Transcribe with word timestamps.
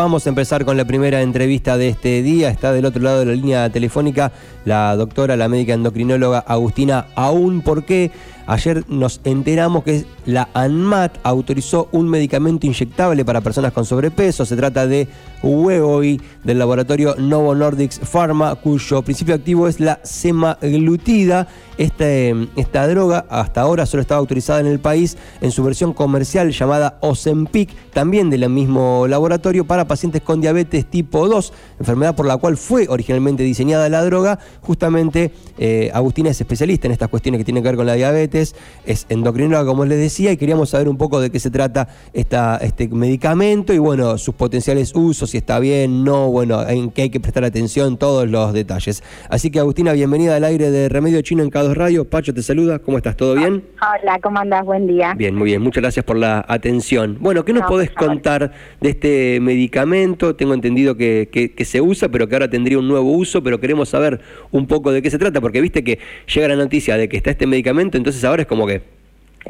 Vamos 0.00 0.24
a 0.24 0.30
empezar 0.30 0.64
con 0.64 0.78
la 0.78 0.86
primera 0.86 1.20
entrevista 1.20 1.76
de 1.76 1.88
este 1.90 2.22
día. 2.22 2.48
Está 2.48 2.72
del 2.72 2.86
otro 2.86 3.02
lado 3.02 3.20
de 3.20 3.26
la 3.26 3.32
línea 3.34 3.68
telefónica 3.68 4.32
la 4.64 4.96
doctora, 4.96 5.36
la 5.36 5.46
médica 5.46 5.74
endocrinóloga 5.74 6.38
Agustina 6.38 7.08
Aún. 7.14 7.60
¿Por 7.60 7.84
qué? 7.84 8.10
Ayer 8.46 8.84
nos 8.88 9.20
enteramos 9.24 9.84
que 9.84 10.04
la 10.26 10.48
ANMAT 10.54 11.18
autorizó 11.22 11.88
un 11.92 12.08
medicamento 12.08 12.66
inyectable 12.66 13.24
para 13.24 13.40
personas 13.40 13.72
con 13.72 13.84
sobrepeso. 13.84 14.44
Se 14.44 14.56
trata 14.56 14.86
de 14.86 15.08
Wegovy 15.42 16.20
del 16.44 16.58
laboratorio 16.58 17.14
Novo 17.16 17.54
Nordics 17.54 18.00
Pharma, 18.00 18.54
cuyo 18.56 19.02
principio 19.02 19.34
activo 19.34 19.68
es 19.68 19.80
la 19.80 20.00
semaglutida. 20.02 21.48
Este, 21.78 22.34
esta 22.56 22.86
droga 22.86 23.24
hasta 23.30 23.62
ahora 23.62 23.86
solo 23.86 24.02
estaba 24.02 24.18
autorizada 24.18 24.60
en 24.60 24.66
el 24.66 24.80
país 24.80 25.16
en 25.40 25.50
su 25.50 25.64
versión 25.64 25.94
comercial 25.94 26.50
llamada 26.50 26.98
Ozempic, 27.00 27.70
también 27.94 28.28
del 28.28 28.46
mismo 28.50 29.06
laboratorio, 29.08 29.64
para 29.64 29.86
pacientes 29.86 30.20
con 30.20 30.42
diabetes 30.42 30.84
tipo 30.84 31.26
2, 31.26 31.52
enfermedad 31.78 32.14
por 32.14 32.26
la 32.26 32.36
cual 32.36 32.58
fue 32.58 32.86
originalmente 32.88 33.42
diseñada 33.44 33.88
la 33.88 34.04
droga. 34.04 34.38
Justamente 34.60 35.32
eh, 35.56 35.90
Agustina 35.94 36.30
es 36.30 36.40
especialista 36.40 36.86
en 36.86 36.92
estas 36.92 37.08
cuestiones 37.08 37.38
que 37.38 37.44
tienen 37.44 37.62
que 37.62 37.70
ver 37.70 37.76
con 37.76 37.86
la 37.86 37.94
diabetes, 37.94 38.29
es 38.38 39.06
endocrinóloga, 39.08 39.64
como 39.64 39.84
les 39.84 39.98
decía, 39.98 40.32
y 40.32 40.36
queríamos 40.36 40.70
saber 40.70 40.88
un 40.88 40.96
poco 40.96 41.20
de 41.20 41.30
qué 41.30 41.40
se 41.40 41.50
trata 41.50 41.88
esta, 42.12 42.56
este 42.58 42.88
medicamento 42.88 43.72
y 43.72 43.78
bueno, 43.78 44.18
sus 44.18 44.34
potenciales 44.34 44.92
usos, 44.94 45.30
si 45.30 45.38
está 45.38 45.58
bien, 45.58 46.04
no, 46.04 46.30
bueno, 46.30 46.66
en 46.66 46.90
qué 46.90 47.02
hay 47.02 47.10
que 47.10 47.20
prestar 47.20 47.44
atención, 47.44 47.96
todos 47.96 48.28
los 48.28 48.52
detalles. 48.52 49.02
Así 49.28 49.50
que 49.50 49.58
Agustina, 49.58 49.92
bienvenida 49.92 50.36
al 50.36 50.44
aire 50.44 50.70
de 50.70 50.88
Remedio 50.88 51.20
Chino 51.22 51.42
en 51.42 51.50
cada 51.50 51.74
Radio. 51.74 52.04
Pacho 52.08 52.32
te 52.34 52.42
saluda, 52.42 52.78
¿cómo 52.78 52.96
estás? 52.96 53.16
¿Todo 53.16 53.34
bien? 53.34 53.64
Hola, 53.80 54.18
¿cómo 54.22 54.38
andás? 54.38 54.64
Buen 54.64 54.86
día. 54.86 55.14
Bien, 55.16 55.34
muy 55.34 55.46
bien, 55.46 55.62
muchas 55.62 55.82
gracias 55.82 56.04
por 56.04 56.16
la 56.16 56.44
atención. 56.48 57.18
Bueno, 57.20 57.44
¿qué 57.44 57.52
nos 57.52 57.66
podés 57.66 57.90
contar 57.90 58.52
de 58.80 58.90
este 58.90 59.38
medicamento? 59.40 60.36
Tengo 60.36 60.54
entendido 60.54 60.96
que, 60.96 61.28
que, 61.30 61.64
se 61.64 61.80
usa, 61.80 62.08
pero 62.08 62.28
que 62.28 62.34
ahora 62.34 62.48
tendría 62.50 62.78
un 62.78 62.88
nuevo 62.88 63.12
uso, 63.12 63.42
pero 63.42 63.60
queremos 63.60 63.90
saber 63.90 64.20
un 64.50 64.66
poco 64.66 64.92
de 64.92 65.02
qué 65.02 65.10
se 65.10 65.18
trata, 65.18 65.40
porque 65.40 65.60
viste 65.60 65.84
que 65.84 65.98
llega 66.32 66.48
la 66.48 66.56
noticia 66.56 66.96
de 66.96 67.08
que 67.08 67.16
está 67.16 67.30
este 67.30 67.46
medicamento, 67.46 67.96
entonces 67.96 68.19
ahora 68.24 68.42
es 68.42 68.48
como 68.48 68.66
que... 68.66 68.82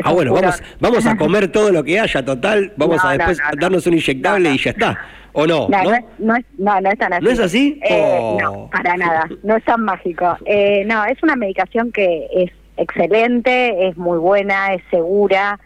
ah, 0.03 0.13
bueno, 0.13 0.33
vamos, 0.33 0.63
vamos 0.81 1.07
a 1.07 1.17
comer 1.17 1.49
todo 1.49 1.71
lo 1.73 1.83
que 1.85 1.99
haya, 1.99 2.25
total, 2.25 2.73
vamos 2.77 3.05
a 3.05 3.13
después 3.13 3.39
darnos 3.59 3.87
un 3.87 3.95
inyectable 3.95 4.51
y 4.51 4.59
ya 4.59 4.71
está. 4.71 4.99
¿O 5.33 5.47
no? 5.47 5.69
No, 5.69 5.85
no, 5.85 5.95
es, 6.37 6.45
no, 6.59 6.81
no, 6.81 6.91
es 6.91 6.99
tan 6.99 7.13
así. 7.13 7.25
¿No 7.25 7.31
es 7.31 7.39
así? 7.39 7.81
Eh, 7.85 8.37
no, 8.41 8.53
oh. 8.53 8.71
para 8.71 8.97
nada. 8.97 9.29
No 9.45 9.57
es 9.57 9.65
tan 9.65 9.85
mágico. 9.85 10.37
Eh, 10.45 10.85
no, 10.87 11.05
es 11.05 11.23
una 11.23 11.37
medicación 11.37 11.93
que 11.93 12.27
es 12.35 12.51
excelente, 12.77 13.87
es 13.89 13.97
muy 13.97 14.19
buena, 14.19 14.75
es 14.75 14.83
segura, 14.91 15.61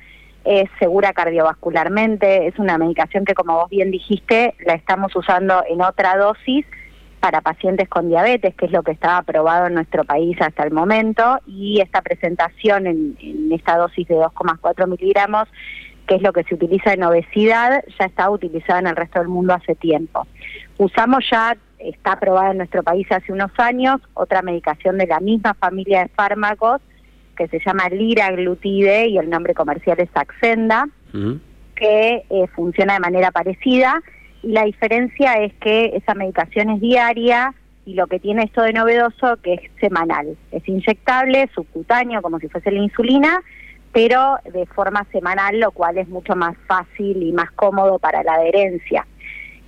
es 0.45 0.69
segura 0.79 1.15
cardiovascularmente. 1.15 2.47
Es 2.47 2.59
una 2.59 2.77
medicación 2.77 3.25
que, 3.25 3.33
como 3.33 3.55
vos 3.55 3.71
bien 3.71 3.91
dijiste, 3.91 4.55
la 4.67 4.75
estamos 4.75 5.17
usando 5.17 5.65
en 5.67 5.81
otra 5.81 6.17
dosis 6.19 6.67
para 7.25 7.41
pacientes 7.41 7.89
con 7.89 8.11
diabetes, 8.11 8.55
que 8.55 8.67
es 8.67 8.71
lo 8.71 8.83
que 8.83 8.93
estaba 8.93 9.17
aprobado 9.17 9.69
en 9.69 9.73
nuestro 9.73 10.05
país 10.05 10.37
hasta 10.43 10.63
el 10.63 10.73
momento, 10.73 11.39
y 11.47 11.81
esta 11.81 12.03
presentación 12.03 12.87
en, 12.87 13.17
en 13.19 13.51
esta 13.51 13.79
dosis 13.79 14.07
de 14.09 14.17
2,4 14.17 14.87
miligramos 14.87 15.49
que 16.07 16.17
es 16.17 16.23
lo 16.23 16.35
que 16.35 16.45
se 16.45 16.55
utiliza 16.55 16.93
en 16.93 17.03
obesidad, 17.03 17.83
ya 17.99 18.05
está 18.05 18.29
utilizada 18.29 18.81
en 18.81 18.89
el 18.89 18.97
resto 18.97 19.21
del 19.21 19.29
mundo 19.29 19.55
hace 19.55 19.75
tiempo. 19.75 20.27
Usamos 20.77 21.25
ya, 21.31 21.57
está 21.79 22.13
aprobada 22.13 22.51
en 22.51 22.59
nuestro 22.59 22.83
país 22.83 23.07
hace 23.11 23.33
unos 23.33 23.53
años, 23.57 24.03
otra 24.13 24.43
medicación 24.43 24.99
de 24.99 25.07
la 25.07 25.19
misma 25.21 25.55
familia 25.55 26.01
de 26.01 26.09
fármacos 26.09 26.83
que 27.39 27.49
se 27.49 27.59
llama 27.65 27.89
liraglutide 27.89 29.09
y 29.09 29.17
el 29.17 29.31
nombre 29.31 29.55
comercial 29.55 29.99
es 29.99 30.11
Saxenda, 30.13 30.87
que 31.75 32.27
eh, 32.29 32.47
funciona 32.55 32.93
de 32.93 33.01
manera 33.01 33.31
parecida 33.31 34.03
la 34.45 34.65
diferencia 34.65 35.35
es 35.35 35.53
que 35.55 35.93
esa 35.97 36.15
medicación 36.15 36.71
es 36.71 36.81
diaria 36.81 37.55
y 37.87 37.95
lo 37.95 38.07
que 38.07 38.19
tiene 38.19 38.45
esto 38.45 38.63
de 38.63 38.73
novedoso 38.73 39.37
que 39.43 39.55
es 39.55 39.61
semanal, 39.81 40.37
es 40.53 40.67
inyectable, 40.69 41.51
subcutáneo 41.55 42.23
como 42.23 42.39
si 42.39 42.49
fuese 42.49 42.71
la 42.71 42.81
insulina 42.81 43.43
pero 43.95 44.39
de 44.53 44.67
forma 44.67 45.07
semanal, 45.13 45.61
lo 45.61 45.71
cual 45.71 45.97
es 45.99 46.09
mucho 46.09 46.35
más 46.35 46.57
fácil 46.67 47.23
y 47.23 47.33
más 47.33 47.51
cómodo 47.53 48.01
para 48.01 48.25
la 48.25 48.35
adherencia. 48.35 49.07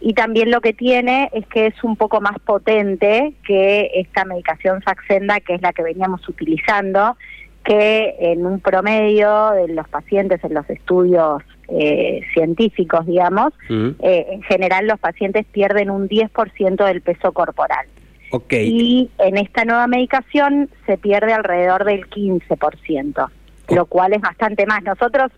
Y 0.01 0.15
también 0.15 0.51
lo 0.51 0.61
que 0.61 0.73
tiene 0.73 1.31
es 1.33 1.47
que 1.47 1.67
es 1.67 1.85
un 1.85 1.97
poco 1.97 2.21
más 2.21 2.37
potente 2.41 3.35
que 3.47 3.93
esta 3.95 4.25
medicación 4.25 4.83
Saxenda, 4.83 5.39
que 5.39 5.55
es 5.55 5.63
la 5.63 5.73
que 5.73 5.85
veníamos 5.85 6.29
utilizando, 6.29 7.17
que 7.65 8.17
en 8.19 8.45
un 8.45 8.59
promedio 8.59 9.53
de 9.53 9.69
los 9.69 9.89
pacientes 9.89 10.43
en 10.43 10.55
los 10.55 10.69
estudios 10.69 11.43
eh, 11.69 12.21
científicos, 12.33 13.07
digamos, 13.07 13.53
eh, 13.69 14.27
en 14.31 14.43
general 14.43 14.87
los 14.87 14.99
pacientes 14.99 15.47
pierden 15.47 15.91
un 15.91 16.09
10% 16.09 16.85
del 16.85 17.01
peso 17.01 17.33
corporal. 17.33 17.87
Okay. 18.31 18.69
Y 18.69 19.11
en 19.19 19.37
esta 19.37 19.65
nueva 19.65 19.87
medicación 19.87 20.69
se 20.85 20.99
pierde 20.99 21.33
alrededor 21.33 21.85
del 21.85 22.09
15% 22.09 23.29
lo 23.69 23.87
cual 23.87 24.13
es 24.13 24.21
bastante 24.21 24.67
más. 24.67 24.83
Nosotros 24.83 25.33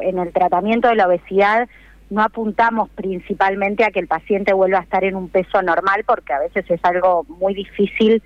en 0.00 0.18
el 0.18 0.32
tratamiento 0.32 0.88
de 0.88 0.96
la 0.96 1.06
obesidad 1.06 1.68
no 2.10 2.22
apuntamos 2.22 2.90
principalmente 2.90 3.84
a 3.84 3.90
que 3.90 4.00
el 4.00 4.06
paciente 4.06 4.52
vuelva 4.52 4.78
a 4.78 4.82
estar 4.82 5.04
en 5.04 5.16
un 5.16 5.28
peso 5.28 5.62
normal 5.62 6.04
porque 6.06 6.32
a 6.32 6.40
veces 6.40 6.64
es 6.68 6.80
algo 6.84 7.24
muy 7.28 7.54
difícil 7.54 8.22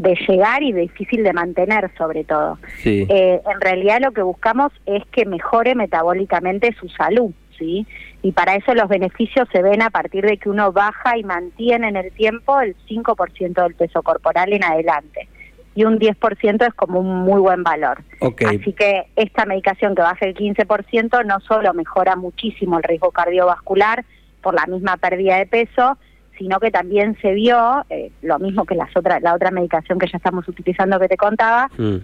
de 0.00 0.14
llegar 0.26 0.62
y 0.62 0.72
difícil 0.72 1.22
de 1.22 1.32
mantener 1.34 1.90
sobre 1.98 2.24
todo. 2.24 2.58
Eh, 2.84 3.40
en 3.44 3.60
realidad 3.60 4.00
lo 4.00 4.12
que 4.12 4.22
buscamos 4.22 4.72
es 4.86 5.04
que 5.12 5.26
mejore 5.26 5.74
metabólicamente 5.74 6.74
su 6.80 6.88
salud, 6.88 7.32
¿sí? 7.58 7.86
Y 8.22 8.32
para 8.32 8.54
eso 8.54 8.74
los 8.74 8.88
beneficios 8.88 9.46
se 9.52 9.62
ven 9.62 9.82
a 9.82 9.90
partir 9.90 10.24
de 10.24 10.38
que 10.38 10.48
uno 10.48 10.72
baja 10.72 11.18
y 11.18 11.22
mantiene 11.22 11.88
en 11.88 11.96
el 11.96 12.12
tiempo 12.12 12.60
el 12.60 12.74
5% 12.88 13.62
del 13.62 13.74
peso 13.74 14.02
corporal 14.02 14.54
en 14.54 14.64
adelante 14.64 15.28
y 15.74 15.84
un 15.84 15.98
10% 15.98 16.66
es 16.66 16.74
como 16.74 17.00
un 17.00 17.22
muy 17.22 17.40
buen 17.40 17.62
valor. 17.62 18.02
Así 18.20 18.72
que 18.72 19.04
esta 19.16 19.44
medicación 19.44 19.94
que 19.94 20.02
baja 20.02 20.26
el 20.26 20.34
15% 20.34 21.24
no 21.26 21.40
solo 21.40 21.74
mejora 21.74 22.16
muchísimo 22.16 22.78
el 22.78 22.84
riesgo 22.84 23.10
cardiovascular 23.12 24.04
por 24.42 24.54
la 24.54 24.66
misma 24.66 24.96
pérdida 24.96 25.36
de 25.36 25.46
peso, 25.46 25.98
sino 26.40 26.58
que 26.58 26.70
también 26.70 27.18
se 27.20 27.34
vio, 27.34 27.84
eh, 27.90 28.10
lo 28.22 28.38
mismo 28.38 28.64
que 28.64 28.74
las 28.74 28.96
otra, 28.96 29.20
la 29.20 29.34
otra 29.34 29.50
medicación 29.50 29.98
que 29.98 30.06
ya 30.06 30.16
estamos 30.16 30.48
utilizando 30.48 30.98
que 30.98 31.06
te 31.06 31.18
contaba, 31.18 31.68
mm. 31.76 31.96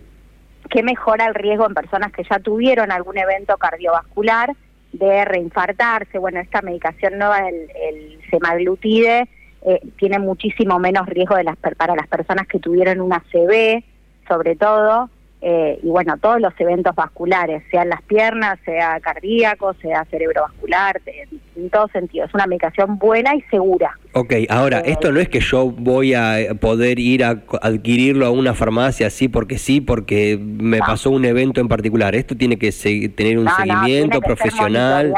que 0.68 0.82
mejora 0.82 1.24
el 1.24 1.34
riesgo 1.34 1.66
en 1.66 1.72
personas 1.72 2.12
que 2.12 2.22
ya 2.22 2.38
tuvieron 2.38 2.92
algún 2.92 3.16
evento 3.16 3.56
cardiovascular 3.56 4.54
de 4.92 5.24
reinfartarse. 5.24 6.18
Bueno, 6.18 6.38
esta 6.40 6.60
medicación 6.60 7.16
nueva, 7.16 7.48
el, 7.48 7.54
el 7.54 8.18
semaglutide, 8.30 9.26
eh, 9.62 9.80
tiene 9.98 10.18
muchísimo 10.18 10.78
menos 10.78 11.06
riesgo 11.06 11.34
de 11.34 11.44
las, 11.44 11.56
para 11.56 11.96
las 11.96 12.06
personas 12.06 12.46
que 12.46 12.58
tuvieron 12.58 13.00
una 13.00 13.20
CB, 13.32 13.82
sobre 14.28 14.54
todo, 14.54 15.08
eh, 15.42 15.78
y 15.82 15.88
bueno, 15.88 16.16
todos 16.16 16.40
los 16.40 16.52
eventos 16.58 16.94
vasculares, 16.94 17.62
sean 17.70 17.90
las 17.90 18.00
piernas, 18.02 18.58
sea 18.64 18.98
cardíaco, 19.00 19.74
sea 19.74 20.04
cerebrovascular, 20.06 21.00
en, 21.06 21.70
todo 21.70 21.88
sentido. 21.88 22.24
Es 22.26 22.34
una 22.34 22.46
medicación 22.46 22.98
buena 22.98 23.34
y 23.34 23.42
segura. 23.42 23.98
Ok, 24.12 24.32
ahora, 24.48 24.80
eh, 24.80 24.92
esto 24.92 25.12
no 25.12 25.20
es 25.20 25.28
que 25.28 25.40
yo 25.40 25.70
voy 25.70 26.14
a 26.14 26.36
poder 26.60 26.98
ir 26.98 27.24
a 27.24 27.42
adquirirlo 27.60 28.26
a 28.26 28.30
una 28.30 28.54
farmacia 28.54 29.06
así 29.08 29.28
porque 29.28 29.58
sí, 29.58 29.80
porque 29.80 30.38
me 30.40 30.78
pasó 30.78 31.10
un 31.10 31.24
evento 31.24 31.60
en 31.60 31.68
particular. 31.68 32.14
Esto 32.14 32.36
tiene 32.36 32.58
que 32.58 32.72
tener 33.14 33.38
un 33.38 33.48
seguimiento 33.48 34.20
profesional. 34.20 35.12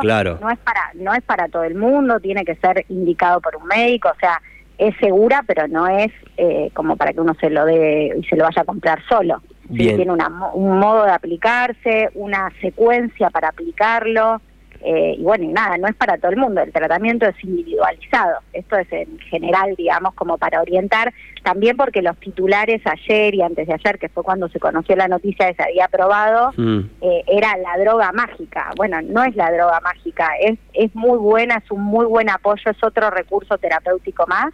claro. 0.00 0.38
No 0.40 0.50
es, 0.50 0.58
para, 0.58 0.90
no 0.94 1.14
es 1.14 1.22
para 1.22 1.48
todo 1.48 1.64
el 1.64 1.74
mundo, 1.74 2.20
tiene 2.20 2.44
que 2.44 2.56
ser 2.56 2.84
indicado 2.88 3.40
por 3.40 3.56
un 3.56 3.66
médico, 3.66 4.10
o 4.14 4.18
sea 4.18 4.40
es 4.78 4.94
segura, 4.98 5.42
pero 5.46 5.68
no 5.68 5.86
es 5.88 6.12
eh, 6.36 6.70
como 6.74 6.96
para 6.96 7.12
que 7.12 7.20
uno 7.20 7.34
se 7.40 7.50
lo 7.50 7.64
dé 7.64 8.12
y 8.18 8.24
se 8.24 8.36
lo 8.36 8.44
vaya 8.44 8.62
a 8.62 8.64
comprar 8.66 9.02
solo. 9.08 9.42
Tiene 9.74 10.06
un 10.12 10.78
modo 10.78 11.04
de 11.04 11.10
aplicarse, 11.10 12.10
una 12.14 12.52
secuencia 12.60 13.30
para 13.30 13.48
aplicarlo. 13.48 14.40
Eh, 14.82 15.16
y 15.18 15.22
bueno, 15.22 15.44
y 15.44 15.48
nada, 15.48 15.76
no 15.78 15.88
es 15.88 15.94
para 15.94 16.18
todo 16.18 16.30
el 16.30 16.36
mundo, 16.36 16.62
el 16.62 16.72
tratamiento 16.72 17.26
es 17.26 17.44
individualizado. 17.44 18.40
Esto 18.52 18.76
es 18.76 18.92
en 18.92 19.18
general, 19.18 19.74
digamos, 19.76 20.14
como 20.14 20.38
para 20.38 20.60
orientar, 20.60 21.12
también 21.42 21.76
porque 21.76 22.02
los 22.02 22.16
titulares 22.18 22.82
ayer 22.86 23.34
y 23.34 23.42
antes 23.42 23.66
de 23.66 23.74
ayer, 23.74 23.98
que 23.98 24.08
fue 24.08 24.22
cuando 24.22 24.48
se 24.48 24.60
conoció 24.60 24.96
la 24.96 25.08
noticia 25.08 25.46
de 25.46 25.54
que 25.54 25.62
se 25.62 25.68
había 25.68 25.86
aprobado, 25.86 26.52
mm. 26.56 26.80
eh, 27.00 27.24
era 27.26 27.56
la 27.56 27.78
droga 27.82 28.12
mágica. 28.12 28.72
Bueno, 28.76 29.00
no 29.02 29.24
es 29.24 29.34
la 29.36 29.50
droga 29.52 29.80
mágica, 29.80 30.30
es, 30.40 30.58
es 30.72 30.94
muy 30.94 31.18
buena, 31.18 31.56
es 31.56 31.70
un 31.70 31.82
muy 31.82 32.06
buen 32.06 32.28
apoyo, 32.30 32.70
es 32.70 32.82
otro 32.82 33.10
recurso 33.10 33.58
terapéutico 33.58 34.26
más 34.26 34.52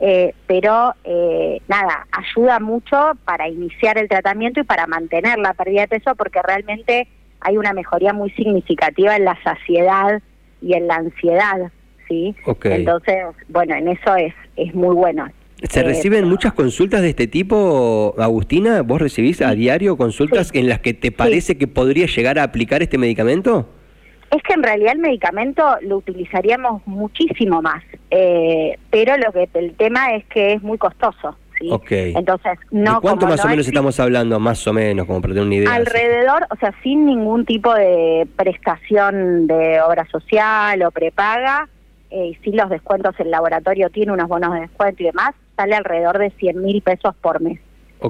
eh, 0.00 0.34
pero 0.46 0.94
eh, 1.04 1.60
nada, 1.68 2.06
ayuda 2.10 2.58
mucho 2.58 3.12
para 3.24 3.48
iniciar 3.48 3.96
el 3.96 4.08
tratamiento 4.08 4.60
y 4.60 4.64
para 4.64 4.86
mantener 4.86 5.38
la 5.38 5.54
pérdida 5.54 5.82
de 5.82 5.88
peso 5.88 6.14
porque 6.16 6.42
realmente 6.42 7.08
hay 7.44 7.58
una 7.58 7.72
mejoría 7.72 8.12
muy 8.12 8.30
significativa 8.30 9.14
en 9.16 9.24
la 9.24 9.38
saciedad 9.44 10.20
y 10.60 10.72
en 10.74 10.86
la 10.88 10.96
ansiedad, 10.96 11.70
¿sí? 12.08 12.34
Entonces, 12.64 13.16
bueno, 13.48 13.76
en 13.76 13.88
eso 13.88 14.16
es, 14.16 14.34
es 14.56 14.74
muy 14.74 14.94
bueno. 14.94 15.28
¿Se 15.62 15.80
eh, 15.80 15.82
reciben 15.84 16.26
muchas 16.26 16.54
consultas 16.54 17.02
de 17.02 17.10
este 17.10 17.26
tipo, 17.26 18.14
Agustina? 18.18 18.82
¿Vos 18.82 19.00
recibís 19.00 19.42
a 19.42 19.54
diario 19.54 19.96
consultas 19.96 20.50
en 20.54 20.68
las 20.68 20.80
que 20.80 20.94
te 20.94 21.12
parece 21.12 21.56
que 21.58 21.68
podría 21.68 22.06
llegar 22.06 22.38
a 22.38 22.44
aplicar 22.44 22.82
este 22.82 22.96
medicamento? 22.98 23.68
Es 24.30 24.42
que 24.42 24.54
en 24.54 24.62
realidad 24.62 24.94
el 24.94 24.98
medicamento 25.00 25.62
lo 25.82 25.98
utilizaríamos 25.98 26.82
muchísimo 26.86 27.60
más, 27.62 27.84
eh, 28.10 28.78
pero 28.90 29.16
lo 29.18 29.32
que 29.32 29.48
el 29.54 29.74
tema 29.74 30.16
es 30.16 30.24
que 30.26 30.54
es 30.54 30.62
muy 30.62 30.78
costoso. 30.78 31.36
¿Sí? 31.70 32.12
Entonces, 32.16 32.58
no. 32.70 32.94
¿De 32.94 33.00
cuánto 33.00 33.26
más 33.26 33.44
o 33.44 33.48
menos 33.48 33.66
estamos 33.66 33.98
hablando, 34.00 34.38
más 34.40 34.66
o 34.66 34.72
menos, 34.72 35.06
como 35.06 35.20
para 35.20 35.34
tener 35.34 35.46
una 35.46 35.54
idea? 35.54 35.74
Alrededor, 35.74 36.46
o 36.50 36.56
sea, 36.56 36.74
sin 36.82 37.06
ningún 37.06 37.44
tipo 37.44 37.74
de 37.74 38.26
prestación 38.36 39.46
de 39.46 39.80
obra 39.80 40.06
social 40.06 40.82
o 40.82 40.90
prepaga, 40.90 41.68
eh, 42.10 42.28
y 42.28 42.34
sin 42.44 42.56
los 42.56 42.70
descuentos, 42.70 43.14
el 43.18 43.30
laboratorio 43.30 43.90
tiene 43.90 44.12
unos 44.12 44.28
bonos 44.28 44.54
de 44.54 44.60
descuento 44.60 45.02
y 45.02 45.06
demás, 45.06 45.34
sale 45.56 45.74
alrededor 45.74 46.18
de 46.18 46.30
100 46.30 46.62
mil 46.62 46.82
pesos 46.82 47.14
por 47.20 47.40
mes. 47.40 47.60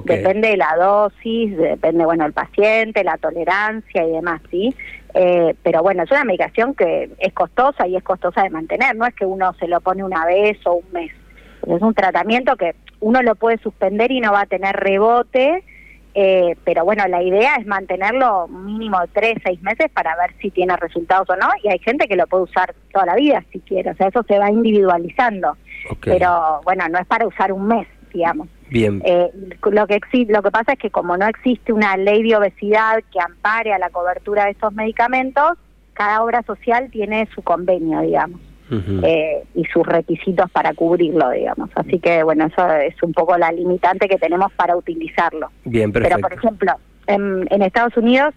Depende 0.03 0.49
de 0.49 0.57
la 0.57 0.75
dosis, 0.77 1.55
depende, 1.55 2.03
bueno, 2.03 2.25
el 2.25 2.33
paciente, 2.33 3.03
la 3.03 3.17
tolerancia 3.17 4.05
y 4.05 4.11
demás, 4.11 4.41
¿sí? 4.51 4.75
Eh, 5.13 5.55
pero 5.63 5.81
bueno, 5.81 6.03
es 6.03 6.11
una 6.11 6.25
medicación 6.25 6.75
que 6.75 7.09
es 7.17 7.33
costosa 7.33 7.87
y 7.87 7.95
es 7.95 8.03
costosa 8.03 8.43
de 8.43 8.49
mantener, 8.49 8.95
no 8.97 9.05
es 9.05 9.15
que 9.15 9.25
uno 9.25 9.53
se 9.53 9.69
lo 9.69 9.79
pone 9.79 10.03
una 10.03 10.25
vez 10.25 10.57
o 10.65 10.73
un 10.73 10.91
mes. 10.91 11.13
Es 11.65 11.81
un 11.81 11.93
tratamiento 11.93 12.57
que 12.57 12.75
uno 13.05 13.21
lo 13.21 13.35
puede 13.35 13.59
suspender 13.59 14.11
y 14.11 14.19
no 14.19 14.31
va 14.31 14.41
a 14.41 14.45
tener 14.47 14.75
rebote, 14.75 15.63
eh, 16.15 16.55
pero 16.63 16.83
bueno, 16.83 17.07
la 17.07 17.21
idea 17.21 17.57
es 17.57 17.67
mantenerlo 17.67 18.47
mínimo 18.47 18.97
tres, 19.13 19.35
seis 19.45 19.61
meses 19.61 19.91
para 19.93 20.15
ver 20.15 20.33
si 20.41 20.49
tiene 20.49 20.75
resultados 20.75 21.29
o 21.29 21.35
no, 21.35 21.47
y 21.63 21.69
hay 21.69 21.77
gente 21.77 22.07
que 22.07 22.15
lo 22.15 22.25
puede 22.25 22.45
usar 22.45 22.73
toda 22.91 23.05
la 23.05 23.15
vida 23.15 23.43
si 23.51 23.59
quiere, 23.59 23.91
o 23.91 23.95
sea, 23.95 24.07
eso 24.07 24.23
se 24.27 24.39
va 24.39 24.49
individualizando, 24.49 25.55
pero 26.01 26.61
bueno, 26.63 26.89
no 26.89 26.97
es 26.97 27.05
para 27.05 27.27
usar 27.27 27.51
un 27.51 27.67
mes, 27.67 27.87
digamos. 28.11 28.47
Bien. 28.71 28.99
Eh, 29.05 29.29
lo, 29.61 29.85
que 29.85 29.99
lo 30.27 30.41
que 30.41 30.51
pasa 30.51 30.73
es 30.73 30.79
que 30.79 30.89
como 30.89 31.15
no 31.15 31.27
existe 31.27 31.73
una 31.73 31.95
ley 31.97 32.23
de 32.23 32.35
obesidad 32.35 33.03
que 33.13 33.19
ampare 33.19 33.71
a 33.71 33.77
la 33.77 33.91
cobertura 33.91 34.45
de 34.45 34.51
estos 34.51 34.73
medicamentos, 34.73 35.59
cada 35.93 36.23
obra 36.23 36.41
social 36.41 36.89
tiene 36.89 37.29
su 37.35 37.43
convenio, 37.43 38.01
digamos, 38.01 38.41
eh, 38.71 39.43
y 39.53 39.63
sus 39.65 39.85
requisitos 39.85 40.49
para 40.51 40.73
cubrirlo, 40.73 41.29
digamos. 41.29 41.69
Así 41.75 41.99
que, 41.99 42.23
bueno, 42.23 42.45
eso 42.45 42.67
es 42.73 42.95
un 43.03 43.13
poco 43.13 43.37
la 43.37 43.51
limitante 43.51 44.07
que 44.07 44.17
tenemos 44.17 44.51
para 44.53 44.75
utilizarlo. 44.75 45.49
Bien, 45.63 45.91
perfecto. 45.91 46.17
Pero, 46.17 46.27
por 46.27 46.37
ejemplo, 46.37 46.73
en, 47.07 47.47
en 47.49 47.61
Estados 47.61 47.95
Unidos, 47.97 48.33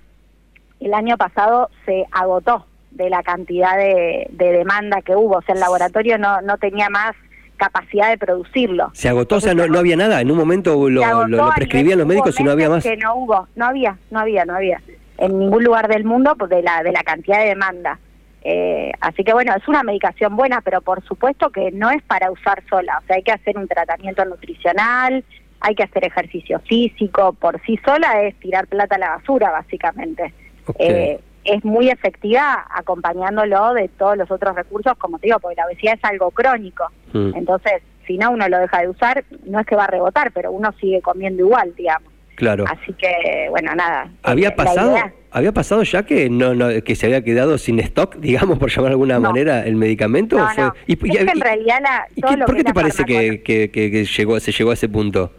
el 0.80 0.94
año 0.94 1.16
pasado 1.16 1.70
se 1.86 2.04
agotó 2.10 2.66
de 2.90 3.10
la 3.10 3.22
cantidad 3.22 3.76
de, 3.76 4.28
de 4.30 4.52
demanda 4.52 5.02
que 5.02 5.14
hubo. 5.14 5.36
O 5.36 5.42
sea, 5.42 5.54
el 5.54 5.60
laboratorio 5.60 6.18
no, 6.18 6.40
no 6.42 6.58
tenía 6.58 6.88
más 6.90 7.14
capacidad 7.56 8.08
de 8.08 8.18
producirlo. 8.18 8.90
¿Se 8.94 9.08
agotó? 9.08 9.36
o 9.36 9.40
sea, 9.40 9.54
no, 9.54 9.66
no, 9.66 9.78
había 9.78 9.96
nada. 9.96 10.20
En 10.20 10.30
un 10.30 10.38
momento 10.38 10.88
lo, 10.88 11.26
lo, 11.26 11.50
prescribían 11.54 11.98
los 11.98 12.06
médicos 12.06 12.38
y 12.40 12.44
no 12.44 12.52
había 12.52 12.70
más. 12.70 12.84
Que 12.84 12.96
no 12.96 13.14
hubo, 13.16 13.48
no 13.56 13.66
había, 13.66 13.98
no 14.10 14.20
había, 14.20 14.44
no 14.44 14.54
había. 14.54 14.80
En 15.18 15.38
ningún 15.38 15.64
lugar 15.64 15.88
del 15.88 16.04
mundo 16.04 16.34
pues, 16.38 16.48
de, 16.50 16.62
la, 16.62 16.82
de 16.82 16.92
la 16.92 17.02
cantidad 17.02 17.40
de 17.40 17.48
demanda. 17.48 17.98
Eh, 18.42 18.92
así 19.00 19.24
que 19.24 19.32
bueno, 19.32 19.52
es 19.56 19.66
una 19.68 19.82
medicación 19.82 20.36
buena, 20.36 20.60
pero 20.60 20.80
por 20.80 21.04
supuesto 21.04 21.50
que 21.50 21.70
no 21.72 21.90
es 21.90 22.02
para 22.02 22.30
usar 22.30 22.62
sola. 22.68 23.00
O 23.02 23.06
sea, 23.06 23.16
hay 23.16 23.22
que 23.22 23.32
hacer 23.32 23.58
un 23.58 23.68
tratamiento 23.68 24.24
nutricional, 24.24 25.24
hay 25.60 25.74
que 25.74 25.82
hacer 25.82 26.04
ejercicio 26.04 26.60
físico. 26.60 27.32
Por 27.32 27.60
sí 27.62 27.78
sola 27.84 28.22
es 28.22 28.34
tirar 28.36 28.66
plata 28.66 28.96
a 28.96 28.98
la 28.98 29.10
basura, 29.16 29.50
básicamente. 29.50 30.32
Eh, 30.78 31.20
es 31.44 31.64
muy 31.64 31.88
efectiva 31.88 32.66
acompañándolo 32.70 33.72
de 33.72 33.88
todos 33.88 34.16
los 34.16 34.30
otros 34.30 34.54
recursos, 34.54 34.94
como 34.98 35.18
te 35.18 35.28
digo, 35.28 35.38
porque 35.38 35.56
la 35.56 35.66
obesidad 35.66 35.94
es 35.94 36.04
algo 36.04 36.30
crónico. 36.30 36.90
Mm. 37.12 37.32
Entonces, 37.34 37.82
si 38.06 38.18
no 38.18 38.30
uno 38.30 38.48
lo 38.48 38.58
deja 38.58 38.82
de 38.82 38.88
usar, 38.88 39.24
no 39.44 39.60
es 39.60 39.66
que 39.66 39.76
va 39.76 39.84
a 39.84 39.88
rebotar, 39.88 40.32
pero 40.32 40.52
uno 40.52 40.72
sigue 40.80 41.00
comiendo 41.00 41.42
igual, 41.44 41.74
digamos. 41.74 42.12
Claro. 42.38 42.66
Así 42.68 42.92
que, 42.92 43.48
bueno, 43.50 43.74
nada. 43.74 44.08
¿Había 44.22 44.54
pasado 44.54 44.94
había 45.32 45.52
pasado 45.52 45.82
ya 45.82 46.04
que 46.04 46.30
no, 46.30 46.54
no 46.54 46.68
que 46.84 46.94
se 46.94 47.06
había 47.06 47.24
quedado 47.24 47.58
sin 47.58 47.80
stock, 47.80 48.14
digamos, 48.20 48.60
por 48.60 48.70
llamar 48.70 48.90
de 48.90 48.92
alguna 48.92 49.18
manera, 49.18 49.66
el 49.66 49.74
medicamento? 49.74 50.38
No, 50.38 50.48
fue? 50.48 50.70
Y, 50.86 51.16
en 51.16 51.40
realidad 51.40 51.80
la, 51.82 52.46
¿Por 52.46 52.54
qué 52.54 52.62
te 52.62 52.72
parece 52.72 53.04
que, 53.04 53.42
que, 53.42 54.04
llegó, 54.04 54.38
se 54.38 54.52
llegó 54.52 54.70
a 54.70 54.74
ese 54.74 54.88
punto? 54.88 55.32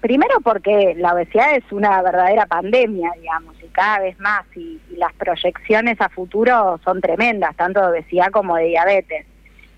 Primero 0.00 0.40
porque 0.42 0.96
la 0.98 1.14
obesidad 1.14 1.54
es 1.54 1.62
una 1.70 2.02
verdadera 2.02 2.46
pandemia, 2.46 3.12
digamos, 3.20 3.54
y 3.62 3.68
cada 3.68 4.00
vez 4.00 4.18
más, 4.18 4.44
y, 4.56 4.80
las 4.96 5.12
proyecciones 5.12 6.00
a 6.00 6.08
futuro 6.08 6.80
son 6.82 7.00
tremendas, 7.00 7.54
tanto 7.54 7.80
de 7.80 7.86
obesidad 7.86 8.32
como 8.32 8.56
de 8.56 8.64
diabetes. 8.64 9.26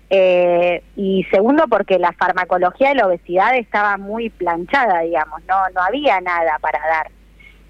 Eh, 0.09 0.83
y 0.95 1.23
segundo 1.31 1.65
porque 1.67 1.97
la 1.97 2.11
farmacología 2.13 2.89
de 2.89 2.95
la 2.95 3.07
obesidad 3.07 3.55
estaba 3.55 3.97
muy 3.97 4.29
planchada, 4.29 5.01
digamos, 5.01 5.41
no, 5.47 5.55
no 5.73 5.81
había 5.81 6.21
nada 6.21 6.59
para 6.59 6.79
dar. 6.79 7.11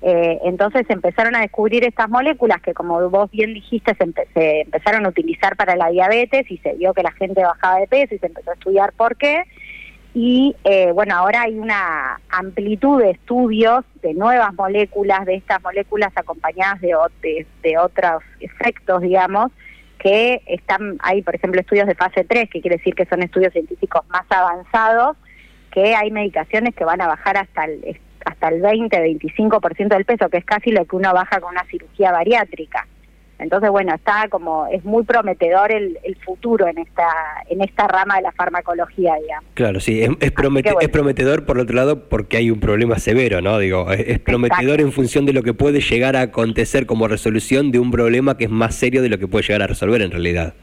Eh, 0.02 0.40
entonces 0.44 0.86
empezaron 0.90 1.36
a 1.36 1.42
descubrir 1.42 1.84
estas 1.84 2.10
moléculas 2.10 2.62
que, 2.62 2.74
como 2.74 3.10
vos 3.10 3.32
bien 3.32 3.54
dijiste, 3.54 3.96
se, 4.34 4.62
empezaron 4.62 5.06
a 5.06 5.10
utilizar 5.10 5.56
para 5.56 5.76
la 5.76 5.90
diabetes 5.90 6.50
y 6.52 6.58
se 6.58 6.74
vio 6.74 6.94
que 6.94 7.04
la 7.04 7.12
gente 7.14 7.42
bajaba 7.42 7.80
de 7.80 7.88
peso 7.88 8.14
y 8.14 8.20
se 8.20 8.28
empezó 8.28 8.52
a 8.52 8.56
estudiar 8.56 8.94
por 8.94 9.16
qué 9.16 9.44
y 10.18 10.56
eh, 10.64 10.94
bueno, 10.94 11.14
ahora 11.14 11.42
hay 11.42 11.60
una 11.60 12.22
amplitud 12.30 13.02
de 13.02 13.12
estudios 13.12 13.84
de 14.02 14.14
nuevas 14.14 14.54
moléculas, 14.54 15.26
de 15.26 15.36
estas 15.36 15.62
moléculas 15.62 16.14
acompañadas 16.16 16.80
de, 16.80 17.46
de, 17.62 17.78
otros 17.78 18.24
efectos, 18.40 19.02
digamos, 19.02 19.52
que 20.06 20.44
están, 20.46 20.98
hay 21.00 21.24
por 21.24 21.34
ejemplo 21.34 21.60
estudios 21.60 21.88
de 21.88 21.96
fase 21.96 22.24
3, 22.24 22.48
que 22.52 22.62
quiere 22.62 22.78
decir 22.78 22.94
que 22.94 23.06
son 23.06 23.24
estudios 23.24 23.52
científicos 23.52 24.08
más 24.10 24.22
avanzados, 24.30 25.18
que 25.72 25.96
hay 25.96 26.12
medicaciones 26.12 26.76
que 26.76 26.86
van 26.86 27.02
a 27.02 27.08
bajar 27.08 27.38
hasta 27.38 27.66
el, 27.66 28.00
hasta 28.24 28.50
el 28.50 28.62
20-25% 28.62 29.88
del 29.88 30.06
peso, 30.06 30.30
que 30.30 30.38
es 30.38 30.46
casi 30.46 30.70
lo 30.70 30.86
que 30.86 30.96
uno 30.96 31.12
baja 31.12 31.42
con 31.42 31.54
una 31.54 31.66
cirugía 31.66 32.12
bariátrica. 32.12 32.88
Entonces, 33.38 33.70
bueno, 33.70 33.94
está 33.94 34.28
como, 34.30 34.66
es 34.68 34.86
muy 34.86 35.04
prometedor 35.04 35.72
el, 35.72 36.00
el, 36.04 36.16
futuro 36.16 36.68
en 36.68 36.78
esta, 36.78 37.08
en 37.50 37.62
esta 37.62 37.88
rama 37.88 38.16
de 38.16 38.22
la 38.22 38.32
farmacología, 38.32 39.16
digamos. 39.22 39.50
Claro, 39.56 39.80
sí, 39.82 40.02
es, 40.02 40.10
es, 40.22 40.32
prometedor 40.32 41.46
por 41.46 41.60
otro 41.60 41.76
lado 41.76 42.08
porque 42.08 42.38
hay 42.38 42.50
un 42.50 42.62
problema 42.62 42.98
severo, 42.98 43.42
¿no? 43.42 43.58
Digo, 43.60 43.92
es, 43.92 44.20
prometedor 44.20 44.80
en 44.80 44.94
función 44.94 45.26
de 45.26 45.34
lo 45.34 45.44
que 45.44 45.54
puede 45.54 45.82
llegar 45.82 46.16
a 46.16 46.22
acontecer 46.22 46.86
como 46.86 47.10
resolución 47.10 47.72
de 47.72 47.80
un 47.80 47.92
problema 47.92 48.38
que 48.38 48.46
es 48.46 48.50
más 48.50 48.76
serio 48.76 49.02
de 49.02 49.10
lo 49.10 49.18
que 49.18 49.28
puede 49.28 49.44
llegar 49.44 49.64
a 49.64 49.68
resolver 49.68 50.02
en 50.02 50.12
realidad. 50.12 50.54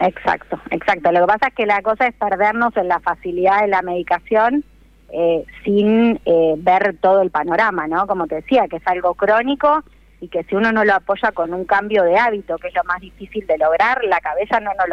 Exacto, 0.00 0.58
exacto. 0.70 1.12
Lo 1.12 1.20
que 1.20 1.26
pasa 1.26 1.48
es 1.48 1.54
que 1.54 1.66
la 1.66 1.82
cosa 1.82 2.06
es 2.06 2.14
perdernos 2.14 2.74
en 2.76 2.88
la 2.88 2.98
facilidad 3.00 3.60
de 3.60 3.68
la 3.68 3.82
medicación 3.82 4.64
eh, 5.12 5.44
sin 5.64 6.18
eh, 6.24 6.54
ver 6.56 6.96
todo 7.00 7.20
el 7.20 7.30
panorama, 7.30 7.86
¿no? 7.86 8.06
Como 8.06 8.26
te 8.26 8.36
decía, 8.36 8.66
que 8.68 8.76
es 8.76 8.86
algo 8.86 9.14
crónico 9.14 9.84
y 10.22 10.28
que 10.28 10.44
si 10.44 10.54
uno 10.54 10.70
no 10.70 10.84
lo 10.84 10.94
apoya 10.94 11.32
con 11.32 11.52
un 11.52 11.64
cambio 11.64 12.04
de 12.04 12.16
hábito, 12.16 12.56
que 12.58 12.68
es 12.68 12.74
lo 12.74 12.84
más 12.84 13.00
difícil 13.00 13.44
de 13.44 13.58
lograr, 13.58 14.04
la 14.04 14.20
cabeza 14.20 14.60
no 14.60 14.70
nos, 14.74 14.86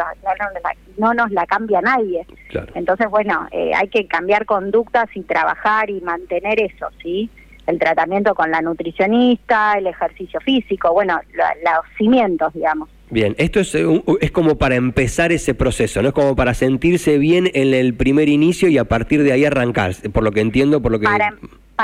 no, 0.98 1.14
nos 1.14 1.30
la 1.30 1.46
cambia 1.46 1.80
nadie. 1.80 2.26
Entonces, 2.74 3.08
bueno, 3.08 3.46
eh, 3.52 3.70
hay 3.72 3.86
que 3.86 4.08
cambiar 4.08 4.44
conductas 4.44 5.06
y 5.14 5.22
trabajar 5.22 5.88
y 5.88 6.00
mantener 6.00 6.60
eso, 6.60 6.88
¿sí? 7.00 7.30
El 7.68 7.78
tratamiento 7.78 8.34
con 8.34 8.50
la 8.50 8.60
nutricionista, 8.60 9.74
el 9.78 9.86
ejercicio 9.86 10.40
físico, 10.40 10.92
bueno, 10.92 11.20
los 11.32 11.96
cimientos, 11.96 12.52
digamos. 12.52 12.88
Bien, 13.10 13.36
esto 13.38 13.60
es, 13.60 13.72
eh, 13.76 13.86
es 14.20 14.32
como 14.32 14.58
para 14.58 14.74
empezar 14.74 15.30
ese 15.30 15.54
proceso, 15.54 16.02
¿no? 16.02 16.08
Es 16.08 16.14
como 16.14 16.34
para 16.34 16.54
sentirse 16.54 17.18
bien 17.18 17.48
en 17.54 17.72
el 17.72 17.94
primer 17.94 18.28
inicio 18.28 18.68
y 18.68 18.78
a 18.78 18.84
partir 18.84 19.22
de 19.22 19.30
ahí 19.30 19.44
arrancar, 19.44 19.92
por 20.12 20.24
lo 20.24 20.32
que 20.32 20.40
entiendo, 20.40 20.82
por 20.82 20.90
lo 20.90 20.98
que... 20.98 21.04
Para 21.04 21.36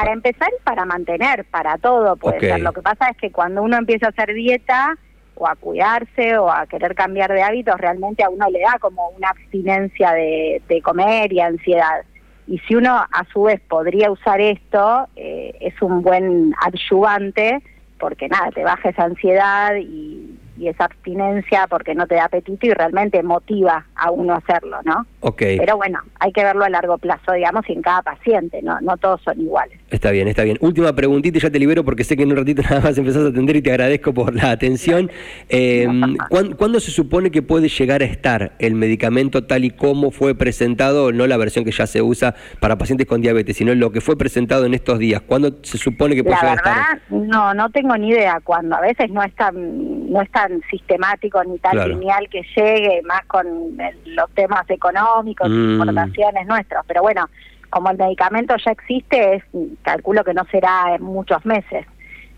empezar 0.05 0.49
y 0.59 0.63
para 0.63 0.85
mantener, 0.85 1.45
para 1.47 1.79
todo 1.79 2.17
puede 2.17 2.41
ser. 2.41 2.61
Lo 2.61 2.73
que 2.73 2.83
pasa 2.83 3.09
es 3.11 3.17
que 3.17 3.31
cuando 3.31 3.63
uno 3.63 3.77
empieza 3.77 4.07
a 4.07 4.09
hacer 4.11 4.35
dieta 4.35 4.97
o 5.35 5.47
a 5.47 5.55
cuidarse 5.55 6.39
o 6.39 6.51
a 6.51 6.67
querer 6.67 6.95
cambiar 6.95 7.33
de 7.33 7.43
hábitos, 7.43 7.79
realmente 7.79 8.25
a 8.25 8.31
uno 8.31 8.49
le 8.51 8.61
da 8.61 8.79
como 8.81 9.09
una 9.11 9.31
abstinencia 9.31 10.13
de, 10.13 10.81
comer 10.83 11.33
y 11.33 11.41
ansiedad. 11.41 12.05
Y 12.47 12.59
si 12.61 12.77
uno 12.77 12.95
a 12.95 13.25
su 13.33 13.43
vez 13.43 13.61
podría 13.61 14.11
usar 14.11 14.41
esto, 14.41 15.09
eh, 15.17 15.57
es 15.61 15.81
un 15.83 16.03
buen 16.03 16.55
adyuvante 16.65 17.63
porque 17.99 18.29
nada, 18.29 18.51
te 18.51 18.63
baja 18.63 18.91
esa 18.91 19.05
ansiedad 19.05 19.75
y, 19.77 20.26
y 20.59 20.69
esa 20.69 20.85
abstinencia 20.85 21.67
porque 21.69 21.95
no 21.95 22.07
te 22.07 22.15
da 22.15 22.25
apetito 22.25 22.67
y 22.67 22.73
realmente 22.73 23.23
motiva 23.23 23.87
a 23.95 24.11
uno 24.11 24.35
a 24.35 24.39
hacerlo, 24.39 24.79
¿no? 24.85 25.07
Ok. 25.21 25.43
Pero 25.59 25.77
bueno, 25.77 26.01
hay 26.21 26.33
que 26.33 26.43
verlo 26.43 26.65
a 26.65 26.71
largo 26.71 26.99
plazo, 26.99 27.33
digamos, 27.33 27.69
y 27.69 27.73
en 27.73 27.83
cada 27.83 28.03
paciente, 28.03 28.63
¿no? 28.63 28.81
No 28.81 28.97
todos 28.97 29.21
son 29.23 29.41
iguales. 29.41 29.79
Está 29.91 30.11
bien, 30.11 30.29
está 30.29 30.43
bien. 30.43 30.59
Última 30.61 30.93
preguntita 30.95 31.39
y 31.39 31.41
ya 31.41 31.51
te 31.51 31.59
libero 31.59 31.85
porque 31.85 32.05
sé 32.05 32.17
que 32.17 32.25
en 32.25 32.31
un 32.31 32.37
ratito 32.37 32.63
nada 32.69 32.81
más 32.81 32.99
empezás 32.99 33.25
a 33.25 33.29
atender 33.29 33.57
y 33.57 33.63
te 33.63 33.71
agradezco 33.71 34.13
por 34.13 34.35
la 34.35 34.51
atención. 34.51 35.11
Eh, 35.49 35.89
¿cuándo, 36.29 36.81
se 36.81 36.91
supone 36.91 37.31
que 37.31 37.43
puede 37.43 37.69
llegar 37.69 38.03
a 38.03 38.05
estar 38.05 38.53
el 38.59 38.75
medicamento 38.75 39.45
tal 39.45 39.65
y 39.65 39.71
como 39.71 40.11
fue 40.11 40.35
presentado, 40.35 41.13
no 41.13 41.27
la 41.27 41.37
versión 41.37 41.65
que 41.65 41.71
ya 41.71 41.87
se 41.87 42.03
usa 42.03 42.35
para 42.61 42.77
pacientes 42.79 43.07
con 43.07 43.21
diabetes, 43.21 43.57
sino 43.57 43.75
lo 43.75 43.93
que 43.93 44.01
fue 44.01 44.17
presentado 44.17 44.67
en 44.67 44.75
estos 44.75 44.99
días? 44.99 45.23
¿Cuándo 45.23 45.59
se 45.63 45.79
supone 45.79 46.15
que 46.15 46.25
puede 46.25 46.37
llegar 46.37 46.53
a 46.53 46.55
estar? 46.57 47.01
No, 47.11 47.55
no 47.55 47.71
tengo 47.71 47.97
ni 47.97 48.11
idea 48.11 48.41
cuándo. 48.43 48.77
A 48.77 48.81
veces 48.81 49.11
no 49.11 49.23
es 49.23 49.35
tan, 49.35 50.11
no 50.11 50.21
es 50.21 50.31
tan 50.47 50.63
sistemático 50.71 51.43
ni 51.45 51.59
tan 51.59 51.89
lineal 51.89 52.29
que 52.29 52.43
llegue, 52.57 53.03
más 53.03 53.25
con 53.27 53.77
los 54.05 54.31
temas 54.31 54.69
económicos, 54.71 55.49
mm. 55.49 55.73
importaciones 55.73 56.47
nuestros. 56.47 56.85
Pero 56.87 57.03
bueno, 57.03 57.29
como 57.71 57.91
el 57.91 57.99
medicamento 57.99 58.55
ya 58.65 58.71
existe, 58.71 59.37
es, 59.37 59.45
calculo 59.83 60.25
que 60.25 60.35
no 60.35 60.45
será 60.51 60.95
en 60.95 61.03
muchos 61.03 61.45
meses. 61.45 61.87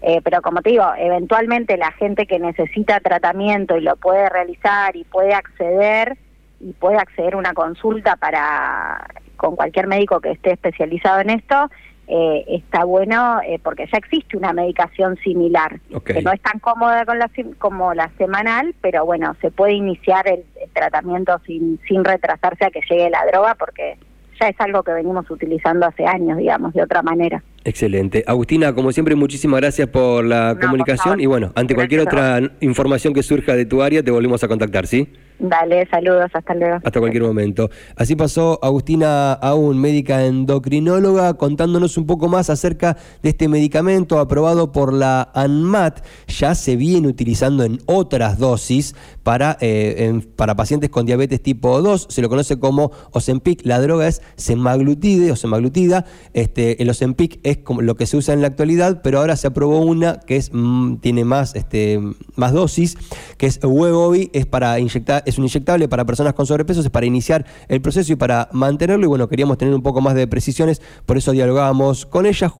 Eh, 0.00 0.20
pero 0.22 0.42
como 0.42 0.62
te 0.62 0.70
digo, 0.70 0.86
eventualmente 0.96 1.76
la 1.76 1.90
gente 1.92 2.26
que 2.26 2.38
necesita 2.38 3.00
tratamiento 3.00 3.76
y 3.76 3.80
lo 3.80 3.96
puede 3.96 4.28
realizar 4.28 4.94
y 4.94 5.04
puede 5.04 5.34
acceder 5.34 6.16
y 6.60 6.72
puede 6.72 6.98
acceder 6.98 7.34
a 7.34 7.38
una 7.38 7.52
consulta 7.52 8.16
para 8.16 9.08
con 9.36 9.54
cualquier 9.54 9.86
médico 9.86 10.20
que 10.20 10.32
esté 10.32 10.52
especializado 10.52 11.20
en 11.20 11.30
esto, 11.30 11.70
eh, 12.10 12.44
está 12.48 12.84
bueno 12.84 13.40
eh, 13.46 13.60
porque 13.62 13.86
ya 13.92 13.98
existe 13.98 14.36
una 14.36 14.54
medicación 14.54 15.16
similar, 15.18 15.78
que 16.04 16.22
no 16.22 16.32
es 16.32 16.40
tan 16.40 16.58
cómoda 16.58 17.04
con 17.04 17.18
la, 17.18 17.30
como 17.58 17.92
la 17.92 18.10
semanal, 18.16 18.74
pero 18.80 19.04
bueno, 19.04 19.36
se 19.42 19.50
puede 19.50 19.74
iniciar 19.74 20.26
el, 20.26 20.44
tratamiento 20.72 21.38
sin, 21.46 21.78
sin 21.86 22.04
retrasarse 22.04 22.64
a 22.64 22.70
que 22.70 22.80
llegue 22.88 23.10
la 23.10 23.26
droga 23.26 23.54
porque 23.56 23.98
ya 24.40 24.48
es 24.48 24.60
algo 24.60 24.82
que 24.82 24.92
venimos 24.92 25.30
utilizando 25.30 25.86
hace 25.86 26.06
años, 26.06 26.38
digamos, 26.38 26.72
de 26.72 26.82
otra 26.82 27.02
manera. 27.02 27.42
Excelente. 27.64 28.24
Agustina, 28.26 28.74
como 28.74 28.92
siempre, 28.92 29.14
muchísimas 29.14 29.60
gracias 29.60 29.88
por 29.88 30.24
la 30.24 30.56
comunicación 30.58 31.20
y 31.20 31.26
bueno, 31.26 31.52
ante 31.56 31.74
cualquier 31.74 32.00
otra 32.00 32.40
información 32.60 33.12
que 33.12 33.22
surja 33.22 33.54
de 33.54 33.66
tu 33.66 33.82
área, 33.82 34.02
te 34.02 34.10
volvemos 34.10 34.42
a 34.42 34.48
contactar, 34.48 34.86
¿sí? 34.86 35.12
Dale, 35.38 35.87
saludos, 35.88 36.30
hasta 36.35 36.54
luego. 36.54 36.78
Hasta 36.83 36.99
cualquier 36.99 37.23
momento. 37.23 37.71
Así 37.95 38.16
pasó 38.16 38.59
Agustina 38.61 39.33
Aún, 39.35 39.78
médica 39.78 40.25
endocrinóloga, 40.25 41.35
contándonos 41.35 41.97
un 41.97 42.07
poco 42.07 42.26
más 42.28 42.50
acerca 42.50 42.97
de 43.23 43.28
este 43.30 43.47
medicamento 43.47 44.18
aprobado 44.18 44.73
por 44.73 44.92
la 44.92 45.30
ANMAT. 45.35 46.04
Ya 46.26 46.57
se 46.57 46.75
viene 46.75 47.07
utilizando 47.07 47.62
en 47.62 47.78
otras 47.87 48.38
dosis 48.38 48.97
para, 49.23 49.57
eh, 49.61 50.21
para 50.35 50.57
pacientes 50.57 50.90
con 50.90 51.07
diabetes 51.07 51.40
tipo 51.40 51.80
2. 51.83 52.09
Se 52.11 52.21
lo 52.21 52.28
conoce 52.28 52.59
como 52.59 52.90
Ozempic. 53.12 53.61
La 53.64 53.80
droga 53.80 54.09
es 54.09 54.23
semaglutide 54.35 55.30
o 55.30 55.37
semaglutida. 55.37 56.04
Este, 56.33 56.83
el 56.83 56.90
Ozempic 56.90 57.38
es 57.45 57.59
como 57.59 57.83
lo 57.83 57.95
que 57.95 58.07
se 58.07 58.16
usa 58.16 58.35
en 58.35 58.40
la 58.40 58.49
actualidad, 58.49 59.02
pero 59.02 59.21
ahora 59.21 59.37
se 59.37 59.47
aprobó 59.47 59.78
una 59.78 60.18
que 60.18 60.37
es, 60.37 60.50
mm, 60.52 60.97
tiene 60.97 61.25
más, 61.25 61.54
este, 61.54 62.00
más 62.35 62.52
dosis, 62.52 62.97
que 63.37 63.47
es 63.47 63.61
Wegovy, 63.62 64.30
es 64.33 64.47
para 64.47 64.80
inyectar 64.80 65.23
es 65.28 65.38
un 65.38 65.44
inyectable 65.44 65.88
para 65.88 66.04
personas 66.04 66.35
con 66.35 66.47
sobrepeso, 66.47 66.80
es 66.80 66.90
para 66.90 67.06
iniciar 67.06 67.44
el 67.68 67.80
proceso 67.80 68.12
y 68.12 68.16
para 68.16 68.49
mantenerlo. 68.52 69.04
Y 69.04 69.08
bueno, 69.08 69.28
queríamos 69.28 69.58
tener 69.58 69.75
un 69.75 69.82
poco 69.82 70.00
más 70.00 70.14
de 70.14 70.26
precisiones, 70.26 70.80
por 71.06 71.16
eso 71.16 71.32
dialogábamos 71.32 72.06
con 72.06 72.26
ella. 72.26 72.52